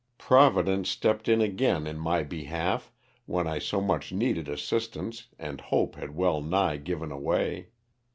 [0.17, 2.91] Providence stepped in again in my behalf
[3.27, 7.67] when I so much needed assistance and hope had well nigh given away.